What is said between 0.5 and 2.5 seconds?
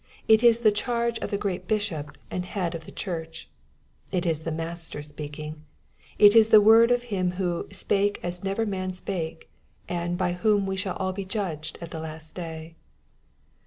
the charge of the great Bishop and